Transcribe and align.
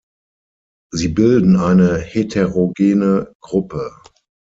Sie 0.91 1.09
bilden 1.09 1.57
eine 1.57 1.99
heterogene 1.99 3.35
Gruppe. 3.39 3.95